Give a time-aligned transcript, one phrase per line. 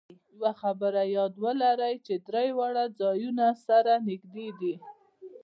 [0.37, 4.73] یوه خبره یاد ولرئ چې درې واړه ځایونه سره نږدې دي.